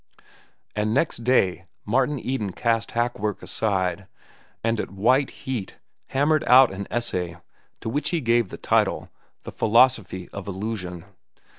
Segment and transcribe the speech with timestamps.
[0.75, 4.07] And next day Martin Eden cast hack work aside,
[4.63, 5.77] and at white heat
[6.07, 7.37] hammered out an essay
[7.81, 9.09] to which he gave the title,
[9.43, 11.05] "The Philosophy of Illusion."